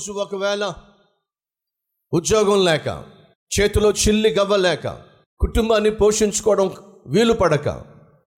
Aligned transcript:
రోజు 0.00 0.12
ఒకవేళ 0.12 0.64
ఉద్యోగం 2.12 2.64
లేక 2.64 2.88
చేతిలో 3.50 3.90
చిల్లి 3.90 4.30
గవ్వ 4.30 4.56
లేక 4.56 4.86
కుటుంబాన్ని 5.40 5.90
పోషించుకోవడం 5.90 6.70
వీలు 7.06 7.32
పడక 7.32 7.68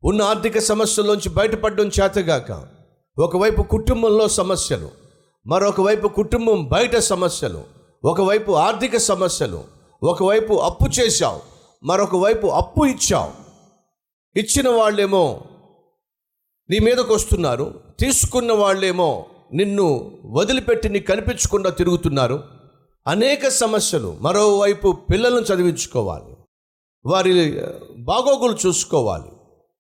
ఉన్న 0.02 0.22
ఆర్థిక 0.22 0.59
సమస్యల్లోంచి 0.59 1.28
బయటపడడం 1.28 1.88
చేతగాక 1.88 2.50
ఒకవైపు 3.18 3.62
కుటుంబంలో 3.62 4.28
సమస్యలు 4.28 4.90
మరొకవైపు 5.46 6.09
కుటుంబం 6.09 6.64
బయట 6.64 6.96
సమస్యలు 6.96 7.62
ఒకవైపు 8.04 8.52
ఆర్థిక 8.52 8.96
సమస్యలు 8.96 9.64
ఒకవైపు 10.02 10.54
అప్పు 10.54 10.88
చేశావు 11.00 11.40
మరొక 11.84 12.16
వైపు 12.16 12.46
అప్పు 12.46 12.84
ఇచ్చావు. 12.84 13.32
ఇచ్చిన 14.37 14.68
వాళ్ళేమో 14.68 15.40
నీ 16.70 16.79
మీదకు 16.79 17.15
వస్తున్నారు 17.15 17.80
తీసుకున్న 18.01 18.52
వాళ్ళేమో 18.52 19.26
నిన్ను 19.52 20.19
వదిలిపెట్టి 20.24 20.88
నీకు 20.88 21.06
కనిపించకుండా 21.06 21.70
తిరుగుతున్నారు. 21.70 22.45
అనేక 23.06 23.48
సమస్యలు. 23.48 24.16
మరోవైపు 24.20 24.93
పిల్లలను 25.10 25.55
చదివించుకోవాలి. 25.55 26.37
వారి 27.06 27.62
బాగోగులు 27.96 28.69
చూసుకోవాలి. 28.69 29.33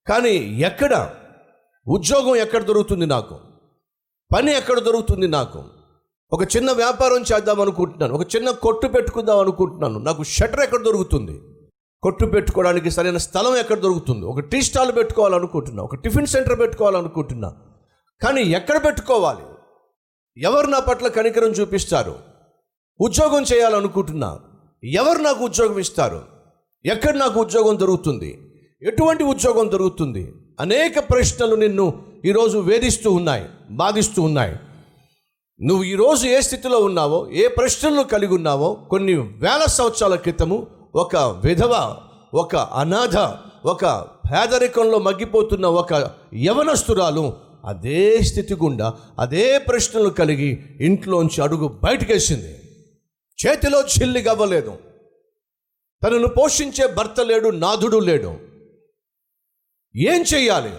కానీ 0.08 0.30
ఎక్కడ? 0.60 1.14
ఉద్యోగం 1.88 2.36
ఎక్కడ 2.36 2.62
దొరుకుతుంది 2.62 3.06
నాకు? 3.06 3.38
పని 4.36 4.56
ఎక్కడ 4.56 4.78
దొరుకుతుంది 4.78 5.28
నాకు? 5.28 5.64
ఒక 6.32 6.56
చిన్న 6.56 6.72
వ్యాపారం 6.72 7.20
చేద్దాం 7.20 7.60
అనుకుంటున్నాను. 7.60 8.14
ఒక 8.14 8.36
చిన్న 8.36 8.50
కొట్టు 8.50 8.86
పెట్టుకుందాం 8.86 9.38
అనుకుంటున్నాను. 9.38 9.98
నాకు 9.98 10.22
షటర్ 10.22 10.60
ఎక్కడ 10.60 10.84
దొరుకుతుంది? 10.84 11.40
కొట్టు 12.02 12.24
పెట్టుకోవడానికి 12.24 12.90
సరైన 12.90 13.16
స్థలం 13.16 13.56
ఎక్కడ 13.56 13.78
దొరుకుతుంది? 13.78 14.26
ఒక 14.26 14.40
టీ 14.40 14.62
స్టాల్ 14.62 14.96
పెట్టుకోవాలనుకుంటున్నా. 14.96 15.82
ఒక 15.82 15.94
టిఫిన్ 15.94 16.26
సెంటర్ 16.26 16.58
పెట్టుకోవాలనుకుంటున్నా. 16.58 17.54
కానీ 18.22 18.42
ఎక్కడ 18.42 18.86
పెట్టుకోవాలి? 18.86 19.51
ఎవరు 20.36 20.66
నా 20.66 20.78
పట్ల 20.78 21.08
కనికరం 21.08 21.50
చూపిస్తారు? 21.50 22.14
ఉద్యోగం 23.00 23.42
చేయాలనుకుంటున్నా. 23.42 24.38
ఎవరు 24.84 25.18
నాకు 25.18 25.44
ఉద్యోగం 25.44 25.78
ఇస్తారు? 25.78 26.22
ఎక్కడ 26.84 27.16
నాకు 27.16 27.40
ఉద్యోగం 27.40 27.80
దొరుకుతుంది? 27.80 28.38
ఎటువంటి 28.82 29.24
ఉద్యోగం 29.24 29.72
దొరుకుతుంది? 29.72 30.34
అనేక 30.60 30.98
ప్రశ్నలు 30.98 31.56
నిన్ను 31.56 32.02
ఈరోజు 32.24 32.58
వేధిస్తూ 32.58 33.10
ఉన్నాయి 33.10 33.44
బాధిస్తూ 33.70 34.22
ఉన్నాయి. 34.22 34.56
నువ్వు 35.60 35.84
ఈరోజు 35.84 36.26
ఏ 36.26 36.40
స్థితిలో 36.40 36.78
ఉన్నావో 36.78 37.28
ఏ 37.30 37.48
ప్రశ్నలు 37.48 38.02
కలిగి 38.02 38.34
ఉన్నావో 38.34 38.74
కొన్ని 38.90 39.14
వేల 39.14 39.64
సంవత్సరాల 39.66 40.14
క్రితము 40.14 40.66
ఒక 40.94 41.16
విధవ 41.16 41.96
ఒక 42.34 42.56
అనాథ 42.56 43.16
ఒక 43.66 43.84
పేదరికంలో 44.32 44.98
మగ్గిపోతున్న 44.98 45.66
ఒక 45.66 46.10
యవనస్తురాలు 46.34 47.51
అదే 47.64 48.22
స్థితి 48.22 48.54
గుండా 48.54 48.94
అదే 49.18 49.58
ప్రశ్నలు 49.58 50.08
కలిగి 50.08 50.64
ఇంట్లోంచి 50.80 51.42
అడుగు 51.42 51.68
బయటకేసింది. 51.84 52.52
చేతిలో 53.46 53.80
చిల్లి 53.80 54.20
గవ్వలేదు 54.20 54.78
తనను 56.04 56.28
పోషించే 56.28 56.94
భర్త 56.94 57.20
లేడు 57.20 57.48
నాథుడు 57.48 57.96
లేడు. 57.96 58.28
ఏం 59.96 60.24
చెయ్యాలి? 60.34 60.70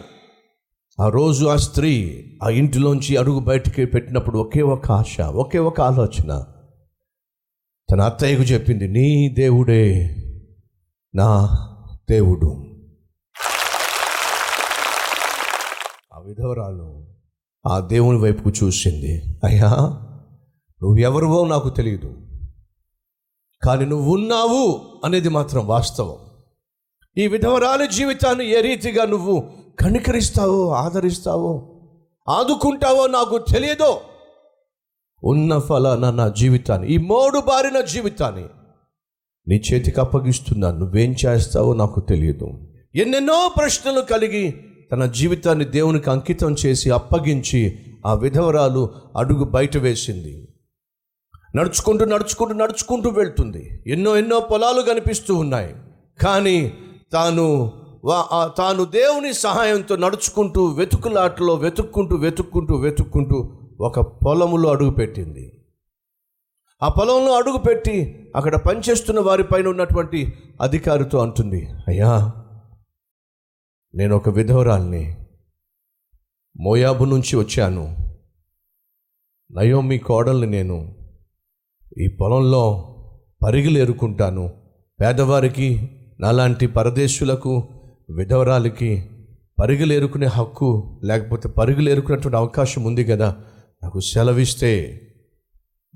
ఆ 1.00 1.10
రోజు 1.10 1.46
ఆ 1.46 1.56
స్త్రీ 1.56 2.24
ఆ 2.44 2.50
ఇంటిలోంచి 2.50 3.18
అడుగు 3.18 3.40
బయటికి 3.40 3.86
పెట్టినప్పుడు 3.86 4.40
ఒకే 4.40 4.62
ఒక 4.62 4.92
ఆశ 4.92 5.22
ఒకే 5.22 5.60
ఒక 5.60 5.82
ఆలోచన. 5.82 6.46
తన 7.92 8.02
అత్తయ్యకు 8.02 8.42
చెప్పింది 8.42 8.88
నీ 8.88 9.30
దేవుడే 9.30 10.16
నా 11.16 11.58
దేవుడు. 12.10 12.73
విధవరాలు 16.26 17.08
ఆ 17.68 17.80
దేవుని 17.80 18.20
వైపుకు 18.20 18.50
చూసింది 18.50 19.40
అయ్యా 19.44 19.70
నువ్వు 20.84 21.46
నాకు 21.46 21.70
తెలియదు. 21.70 22.18
కానీ 23.64 23.86
నువ్వు 23.86 24.14
ఉన్నావు 24.14 24.82
అనేది 25.06 25.30
మాత్రం 25.30 25.68
వాస్తవం. 25.68 26.16
ఈ 27.18 27.28
విధవరాలి 27.28 27.88
జీవితాన్ని 27.88 28.46
ఏ 28.46 28.62
రీతిగా 28.62 29.06
నువ్వు 29.06 29.44
కనికరిస్తావో 29.80 30.70
ఆదరిస్తావో 30.70 31.70
ఆదుకుంటావో 32.30 33.08
నాకు 33.08 33.38
తెలియదో 33.38 34.02
ఉన్న 35.24 35.60
ఫలాన 35.60 36.10
నా 36.10 36.28
జీవితాన్ని 36.28 36.88
ఈ 36.88 36.98
మోడు 36.98 37.40
బారిన 37.40 37.82
జీవితాన్ని 37.82 38.46
నీ 39.48 39.56
చేతికి 39.56 40.00
అప్పగిస్తున్నాను. 40.00 40.78
నువ్వేం 40.78 41.16
చేస్తావో 41.26 41.74
నాకు 41.74 42.00
తెలియదు. 42.00 42.50
ఎన్నెన్నో 42.96 43.52
ప్రశ్నలు 43.58 44.02
కలిగి 44.02 44.73
తన 44.94 45.06
జీవితాన్ని 45.06 45.66
దేవునికి 45.66 46.10
అంకితం 46.10 46.56
చేసి 46.66 46.90
అప్పగించి 46.90 47.80
ఆ 48.06 48.14
విధవరాలు 48.14 48.90
అడుగు 49.18 49.44
బయట 49.44 49.78
వేసింది. 49.78 50.48
నడుచుకుంటూ 51.56 52.06
నడుచుకుంటూ 52.06 52.54
నడుచుకుంటూ 52.54 53.10
వెళ్తుంది. 53.10 53.84
ఎన్నో 53.88 54.18
ఎన్నో 54.18 54.40
పొలాలు 54.40 54.82
కనిపిస్తూ 54.82 55.36
ఉన్నాయి. 55.36 55.76
కానీ 56.22 56.74
తాను 57.14 57.72
వా- 58.06 58.48
తాను 58.58 58.86
దేవుని 58.86 59.34
సహాయంతో 59.34 59.96
నడుచుకుంటూ 59.96 60.66
వెతుకులాటలో 60.66 61.56
వెతుక్కుంటూ 61.56 62.16
వెతుక్కుంటూ 62.16 62.76
వెతుక్కుంటూ 62.76 63.58
ఒక 63.80 64.00
పొలములో 64.00 64.70
అడుగుపెట్టింది. 64.70 65.66
ఆ 66.84 66.90
పొలంలో 66.90 67.34
అడుగుపెట్టి 67.34 68.28
అక్కడ 68.36 68.56
పనిచేస్తున్న 68.56 69.20
వారిపైన 69.20 69.68
ఉన్నటువంటి 69.68 70.34
అధికారితో 70.62 71.20
అంటుంది 71.20 71.70
అయ్యా 71.88 72.32
నేను 73.96 74.16
ఒక 74.16 74.30
విధవరాల్ని 74.30 75.16
మోయాబు 76.60 77.06
నుంచి 77.06 77.36
వచ్చాను. 77.36 77.98
నయోమి 79.52 79.98
కోడల్ని 79.98 80.48
నేను 80.48 80.96
ఈ 82.02 82.08
పొలంలో 82.08 82.90
పరిగిలు 83.46 83.80
ఎరుకుంటాను. 83.80 84.54
పేదవారికి 85.02 85.90
నాలాంటి 86.20 86.68
పరదేశులకు 86.68 87.70
విధవరాలకి 88.10 89.10
పరిగెలు 89.62 90.08
హక్కు 90.28 91.02
లేకపోతే 91.04 91.50
పరుగులు 91.50 91.90
ఏరుకునేటువంటి 91.90 92.38
అవకాశం 92.38 92.84
ఉంది 92.84 93.06
కదా 93.06 93.36
నాకు 93.84 94.00
సెలవిస్తే 94.00 95.02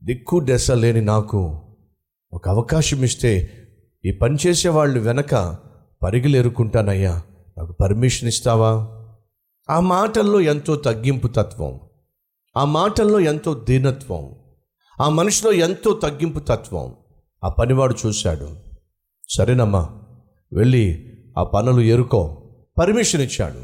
దిక్కు 0.03 0.39
దెస 0.39 0.71
లేని 0.71 1.01
నాకు 1.01 1.61
ఒక 2.33 2.49
అవకాశం 2.49 3.03
ఇస్తే 3.03 3.49
ఈ 4.05 4.11
పని 4.11 4.37
చేసే 4.47 4.69
వాళ్ళు 4.69 4.99
వెనక 4.99 5.57
పరిగెలు 6.03 6.37
ఏరుకుంటానయ్యా 6.37 7.21
నాకు 7.57 7.71
పర్మిషన్ 7.71 8.29
ఇస్తావా? 8.29 8.87
ఆ 9.69 9.79
మాటల్లో 9.79 10.41
ఎంతో 10.41 10.75
తగ్గింపు 10.75 11.27
తత్వం. 11.27 11.79
ఆ 12.57 12.65
మాటల్లో 12.65 13.19
ఎంతో 13.19 13.53
దీనత్వం. 13.53 14.35
ఆ 15.01 15.09
మనిషిలో 15.09 15.51
ఎంతో 15.51 15.93
తగ్గింపు 15.93 16.39
తత్వం. 16.39 16.95
ఆ 17.43 17.49
పనివాడు 17.49 17.95
చూశాడు. 18.05 18.57
సరేనమ్మా 19.29 20.03
వెళ్ళి 20.53 21.13
ఆ 21.37 21.43
పనులు 21.43 21.81
ఎరుకో 21.81 22.49
పర్మిషన్ 22.79 23.21
ఇచ్చాడు. 23.21 23.63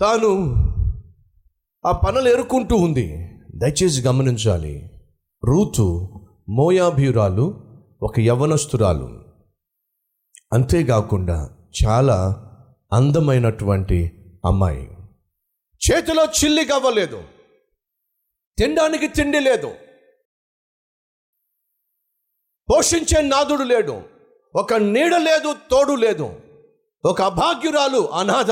తాను 0.00 0.54
ఆ 1.86 1.92
పనులు 1.92 2.28
ఎరుకుంటూ 2.28 2.76
ఉంది. 2.76 3.30
దయచేసి 3.54 4.02
గమనించాలి. 4.02 4.90
రూతు 5.44 6.08
మోయాభీరాలు 6.48 7.64
ఒక 8.02 8.20
యవనస్తురాలు. 8.20 9.24
అంతేకాకుండా 10.52 11.50
చాలా 11.84 12.48
అందమైనటువంటి 12.92 14.12
అమ్మాయి. 14.44 14.88
చేతిలో 15.90 16.24
చిల్లి 16.24 16.64
కవ్వలేదు 16.64 17.24
తినడానికి 18.58 19.08
తిండి 19.08 19.40
లేదు. 19.40 19.74
పోషించే 22.70 23.22
నాదుడు 23.22 23.62
లేడు. 23.62 24.02
ఒక 24.54 24.74
నీడ 24.74 25.16
లేదు 25.16 25.56
తోడు 25.70 25.92
లేదు. 25.92 26.40
ఒక 27.04 27.22
అభాగ్యురాలు 27.22 28.10
అనాథ. 28.10 28.50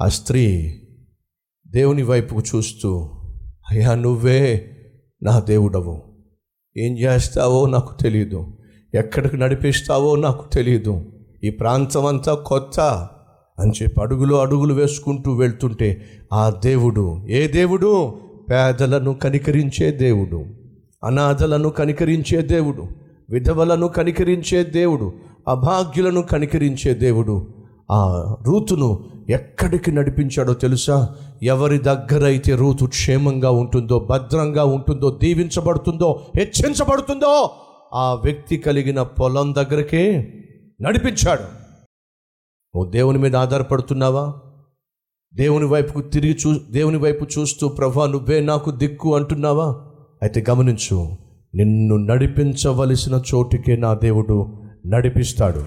ఆ 0.00 0.08
స్త్రీ 0.08 0.78
దేవుని 1.66 2.02
వైపుకు 2.02 2.40
చూస్తూ 2.40 3.04
అయ్యా 3.70 3.94
నువ్వే 3.94 4.68
నా 5.22 5.40
దేవుడవు. 5.40 6.24
ఏం 6.76 6.98
చేస్తావో 6.98 7.66
నాకు 7.66 8.02
తెలియదు 8.02 8.58
ఎక్కడికి 8.94 9.36
నడిపిస్తావో 9.36 10.16
నాకు 10.16 10.50
తెలియదు 10.50 11.21
ఈ 11.44 11.50
ప్రాంతం 11.50 12.06
అంతా 12.06 12.34
కొత్త 12.34 13.08
అని 13.58 13.72
చెప్పి 13.82 14.00
అడుగులు 14.00 14.34
అడుగులు 14.34 14.74
వేసుకుంటూ 14.74 15.32
వెళ్తుంటే 15.32 16.04
ఆ 16.32 16.50
దేవుడు 16.50 17.26
ఏ 17.28 17.48
దేవుడు? 17.48 18.14
పేదలను 18.50 19.14
కనికరించే 19.14 19.90
దేవుడు 19.90 20.44
అనాథలను 21.04 21.68
కనికరించే 21.68 22.42
దేవుడు 22.42 22.86
విధవలను 23.30 23.88
కనికరించే 23.88 24.64
దేవుడు 24.64 25.12
అభాగ్యులను 25.48 26.22
కనికరించే 26.22 26.94
దేవుడు. 26.94 27.46
ఆ 27.90 28.34
రూతును 28.42 29.04
ఎక్కడికి 29.28 29.92
నడిపించాడో 29.92 30.54
తెలుసా? 30.54 31.08
ఎవరి 31.42 31.78
దగ్గర 31.78 32.24
అయితే 32.24 32.56
రూతు 32.56 32.84
క్షేమంగా 32.84 33.50
ఉంటుందో 33.50 33.98
భద్రంగా 33.98 34.64
ఉంటుందో 34.64 35.18
దీవించబడుతుందో 35.22 36.20
హెచ్చించబడుతుందో 36.36 37.50
ఆ 37.94 38.14
వ్యక్తి 38.14 38.56
కలిగిన 38.56 39.02
పొలం 39.02 39.54
దగ్గరకే 39.54 40.34
నడిపించాడు. 40.82 41.42
నువ్వు 42.74 42.90
దేవుని 42.90 43.18
మీద 43.18 43.36
ఆధారపడుతున్నావా? 43.36 44.34
దేవుని 45.34 45.64
వైపుకు 45.64 46.00
తిరిగి 46.00 46.38
చూ 46.46 46.58
దేవుని 46.70 46.96
వైపు 46.96 47.24
చూస్తూ 47.24 47.68
ప్రభా 47.68 48.06
నువ్వే 48.06 48.40
నాకు 48.40 48.70
దిక్కు 48.70 49.16
అంటున్నావా? 49.16 49.92
అయితే 50.22 50.44
గమనించు 50.50 51.16
నిన్ను 51.54 51.96
నడిపించవలసిన 51.96 53.22
చోటికే 53.34 53.76
నా 53.76 53.94
దేవుడు 53.94 54.62
నడిపిస్తాడు. 54.86 55.66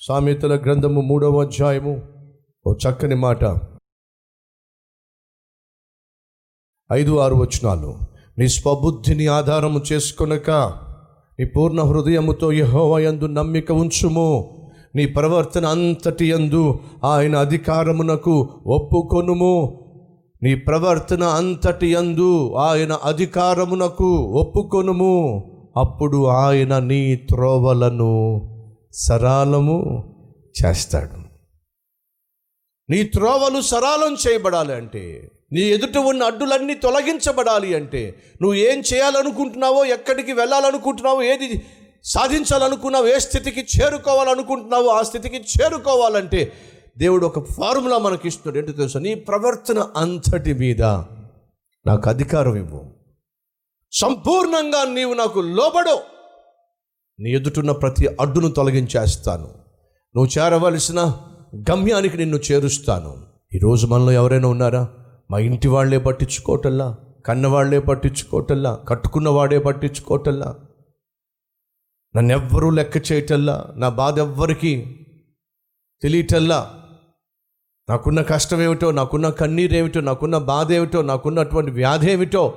సామెతల 0.00 0.56
గ్రంథము 0.56 1.00
మూడవ 1.00 1.40
అధ్యాయము. 1.40 2.02
ఓ 2.66 2.74
చక్కని 2.74 3.14
మాట. 3.14 3.44
ఐదు 6.92 7.18
ఆరు 7.18 7.34
వచనాలు. 7.34 7.98
నీ 8.38 8.48
స్వబుద్ధిని 8.48 9.26
ఆధారము 9.26 9.82
చేసుకొనక 9.92 10.50
నీ 11.40 11.46
పూర్ణ 11.46 11.80
హృదయముతో 11.80 12.52
యహోవయందు 12.52 13.26
నమ్మిక 13.26 13.72
ఉంచుము. 13.72 14.56
నీ 14.94 15.06
ప్రవర్తన 15.06 15.66
అంతటి 15.66 16.30
యందు 16.30 16.78
ఆయన 17.04 17.36
అధికారమునకు 17.36 18.48
ఒప్పుకొనుము. 18.66 19.84
నీ 20.42 20.54
ప్రవర్తన 20.54 21.24
అంతటి 21.24 21.92
యందు 21.92 22.54
ఆయన 22.54 22.92
అధికారమునకు 22.92 24.16
ఒప్పుకొనుము. 24.16 25.44
అప్పుడు 25.76 26.26
ఆయన 26.26 26.78
నీ 26.78 27.16
త్రోవలను 27.16 28.40
సరాలము 28.92 30.04
చేస్తాడు. 30.64 31.20
నీ 32.90 33.02
త్రోవలు 33.02 33.60
సరాలం 33.60 34.16
చేయబడాలి 34.28 34.74
అంటే 34.74 35.32
నీ 35.52 35.60
ఎదుట 35.60 35.98
ఉన్న 35.98 36.22
అడ్డులన్నీ 36.22 36.74
తొలగించబడాలి 36.74 37.74
అంటే 37.74 38.22
నువ్వు 38.42 38.54
ఏం 38.58 38.82
చేయాలనుకుంటున్నావో 38.94 39.84
ఎక్కడికి 39.84 40.32
వెళ్ళాలనుకుంటున్నావో 40.32 41.22
ఏది 41.22 41.62
సాధించాలనుకున్నావు 42.04 43.06
ఏ 43.06 43.18
స్థితికి 43.18 43.60
చేరుకోవాలనుకుంటున్నావో 43.60 44.86
ఆ 44.86 45.02
స్థితికి 45.02 45.36
చేరుకోవాలంటే 45.36 46.52
దేవుడు 46.98 47.26
ఒక 47.26 47.52
ఫార్ములా 47.52 47.98
మనకి 47.98 48.28
ఇస్తున్నాడు 48.28 48.58
ఏంటో 48.58 48.78
తెలుసు? 48.78 48.98
నీ 48.98 49.14
ప్రవర్తన 49.14 49.86
అంతటి 49.96 50.52
మీద 50.52 50.82
నాకు 51.86 52.08
అధికారం 52.08 52.56
ఇవ్వు. 52.56 52.90
సంపూర్ణంగా 53.92 54.84
నీవు 54.84 55.14
నాకు 55.14 55.40
లోబడు 55.40 55.98
నీ 57.20 57.30
ఎదుటున్న 57.30 57.72
ప్రతి 57.72 58.06
అడ్డును 58.20 58.48
తొలగించేస్తాను. 58.48 59.48
నువ్వు 60.16 60.38
చేరవలసిన 60.38 61.14
గమ్యానికి 61.70 62.16
నిన్ను 62.16 62.36
చేరుస్తాను. 62.36 63.16
ఈరోజు 63.54 63.86
మనలో 63.86 64.12
ఎవరైనా 64.12 64.48
ఉన్నారా? 64.48 64.88
మా 65.30 65.38
ఇంటి 65.38 65.68
వాళ్ళే 65.68 65.98
పట్టించుకోవటల్లా 65.98 66.98
కన్నవాళ్ళే 67.26 67.78
పట్టించుకోవటల్లా 67.80 68.84
కట్టుకున్నవాడే 68.88 69.58
పట్టించుకోవటల్లా 69.58 70.56
నన్నెవ్వరూ 72.16 72.70
లెక్క 72.70 73.12
చేయటల్లా 73.12 73.66
నా 73.76 73.88
బాధ 73.88 74.18
ఎవ్వరికి 74.18 74.96
తెలియటల్లా 76.02 76.74
నాకున్న 77.90 78.22
కష్టం 78.22 78.60
ఏమిటో 78.60 78.90
నాకున్న 78.90 79.28
కన్నీరేమిటో 79.28 80.00
నాకున్న 80.00 80.38
బాధ 80.38 80.72
ఏమిటో 80.72 81.02
నాకున్నటువంటి 81.02 81.70
వ్యాధి 81.70 82.10
ఏమిటో 82.10 82.54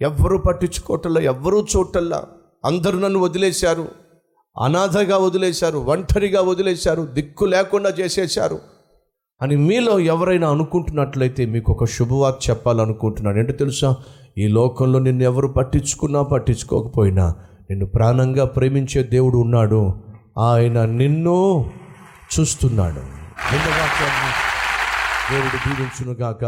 ఎవ్వరూ 0.00 0.38
పట్టించుకోవటల్లా 0.38 1.20
ఎవ్వరూ 1.20 1.66
చూడటల్లా 1.76 2.26
అందరూ 2.64 2.98
నన్ను 2.98 3.18
వదిలేశారు. 3.18 3.88
అనాథగా 4.62 5.16
వదిలేశారు 5.16 5.78
ఒంటరిగా 5.78 6.40
వదిలేశారు 6.40 7.02
దిక్కు 7.02 7.44
లేకుండా 7.44 7.90
చేసేశారు. 7.90 8.71
అని 9.42 9.56
మీలో 9.56 9.98
ఎవరైనా 9.98 10.50
అనుకుంటున్నట్లయితే 10.50 11.46
మీకు 11.46 11.72
ఒక 11.72 11.84
శుభవార్త 11.84 12.50
చెప్పాలనుకుంటున్నాను. 12.50 13.38
ఏంటో 13.38 13.52
తెలుసా? 13.52 13.96
ఈ 14.38 14.48
లోకంలో 14.48 14.98
నిన్ను 14.98 15.24
ఎవరు 15.24 15.48
పట్టించుకున్నా 15.48 16.22
పట్టించుకోకపోయినా 16.22 17.34
నిన్ను 17.70 17.86
ప్రాణంగా 17.86 18.44
ప్రేమించే 18.44 19.02
దేవుడు 19.02 19.38
ఉన్నాడు. 19.38 19.94
ఆయన 20.38 20.84
నిన్ను 20.84 21.70
చూస్తున్నాడు. 22.34 23.00
దేవుడు 25.32 25.56
దీవించునుగాక. 25.56 26.44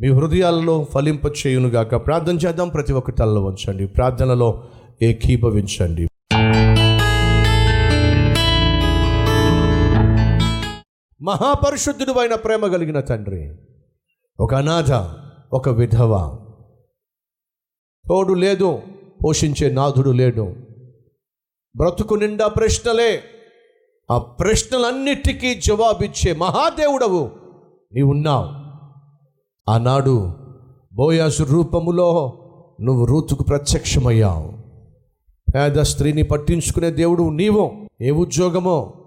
మీ 0.00 0.08
హృదయాలలో 0.08 0.86
ఫలింప 0.94 1.26
చేయునుగాక 1.26 2.06
ప్రార్థన 2.06 2.36
చేద్దాం. 2.36 2.68
ప్రతి 2.68 2.92
ఒక్క 2.92 3.10
తలలో 3.10 3.44
ఉంచండి. 3.44 3.86
ప్రార్థనలో 3.86 4.62
ఏకీభవించండి. 5.02 6.09
మహాపరిశుద్ధుడు 11.22 12.12
అయిన 12.12 12.34
ప్రేమ 12.34 12.66
కలిగిన 12.66 13.00
తండ్రి 13.00 13.56
ఒక 14.40 14.54
అనాథ 14.54 15.14
ఒక 15.52 15.68
విధవ. 15.68 16.36
తోడు 18.08 18.34
లేదు 18.34 18.82
పోషించే 19.24 19.70
నాథుడు 19.70 20.10
లేడు. 20.10 20.56
బ్రతుకు 21.76 22.14
నిండా 22.14 22.48
ప్రశ్నలే 22.48 23.22
ఆ 24.10 24.18
ప్రశ్నలన్నిటికీ 24.18 25.54
జవాబిచ్చే 25.54 26.32
మహాదేవుడవు 26.32 27.30
నీవున్నావు. 27.92 28.48
ఆనాడు 29.70 30.34
బోయాసు 30.94 31.42
రూపములో 31.42 32.38
నువ్వు 32.80 33.04
రూతుకు 33.04 33.42
ప్రత్యక్షమయ్యావు. 33.42 34.52
పేద 35.54 35.82
స్త్రీని 35.82 36.22
పట్టించుకునే 36.22 36.90
దేవుడు 36.90 37.22
నీవు. 37.22 37.88
ఏ 38.00 38.10
ఉద్యోగమో 38.10 38.99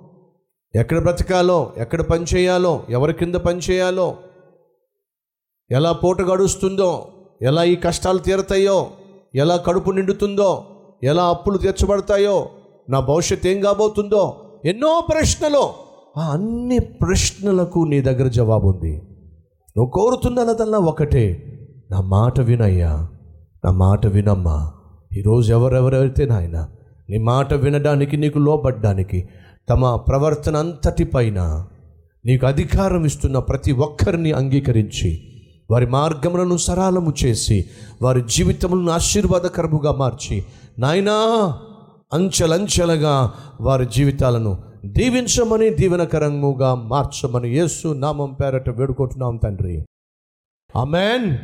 ఎక్కడ 0.76 1.00
బ్రతకాలో 1.00 1.74
ఎక్కడ 1.78 2.02
పని 2.02 2.26
చేయాలో 2.36 2.84
ఎవరి 2.90 3.14
కింద 3.14 3.36
పని 3.36 3.60
చేయాలో 3.60 4.18
ఎలా 5.72 5.92
పూట 5.92 6.22
గడుస్తుందో 6.22 7.08
ఎలా 7.42 7.64
ఈ 7.64 7.76
కష్టాలు 7.76 8.18
తీరతాయో 8.18 8.88
ఎలా 9.36 9.56
కడుపు 9.56 9.92
నిండుతుందో 9.92 10.66
ఎలా 11.04 11.24
అప్పులు 11.24 11.58
తీర్చబడతాయో 11.58 12.50
నా 12.90 13.00
భవిష్యత్ 13.00 13.48
ఏం 13.48 13.62
కాబోతుందో 13.62 14.40
ఎన్నో 14.66 15.08
ప్రశ్నలు. 15.12 15.70
ఆ 16.18 16.32
అన్ని 16.32 16.80
ప్రశ్నలకు 16.80 17.80
నీ 17.80 18.02
దగ్గర 18.02 18.28
జవాబు 18.28 18.68
ఉంది. 18.68 19.02
నువ్వు 19.78 19.92
కోరుతున్నదల్లా 19.92 20.78
ఒకటే 20.78 21.54
నా 21.92 22.02
మాట 22.02 22.40
వినయ్యా 22.40 23.10
నా 23.66 23.72
మాట 23.72 24.06
వినమ్మా. 24.06 24.72
ఈరోజు 25.18 25.54
ఎవరెవరైతే 25.54 26.26
నాయన 26.26 26.70
నీ 27.10 27.18
మాట 27.18 27.54
వినడానికి 27.54 28.18
నీకు 28.18 28.40
లోపడ్డానికి 28.40 29.30
తమ 29.70 29.96
ప్రవర్తన 29.96 30.58
అంతటి 30.58 31.04
పైన 31.04 31.66
నీకు 32.26 32.46
అధికారం 32.46 33.06
ఇస్తున్న 33.06 33.40
ప్రతి 33.40 33.72
ఒక్కరిని 33.72 34.32
అంగీకరించి 34.32 35.12
వారి 35.72 35.86
మార్గములను 35.86 36.58
సరళము 36.58 37.14
చేసి 37.26 37.70
వారి 38.02 38.24
జీవితములను 38.28 38.92
ఆశీర్వాదకరముగా 38.92 39.92
మార్చి 39.92 40.44
నాయనా 40.80 41.16
అంచెలంచెలుగా 42.14 43.34
వారి 43.62 43.86
జీవితాలను 43.86 44.58
దీవించమని 44.86 45.70
దీవెనకరముగా 45.70 46.76
మార్చమని 46.76 47.50
యేసు 47.50 47.88
నామం 47.88 48.34
పేరట 48.34 48.70
వేడుకుంటున్నాం 48.70 49.38
తండ్రి. 49.38 49.86
అమెన్ 50.82 51.38